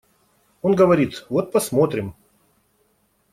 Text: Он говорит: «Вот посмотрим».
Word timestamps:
Он 0.63 0.75
говорит: 0.75 1.27
«Вот 1.29 1.51
посмотрим». 1.51 2.15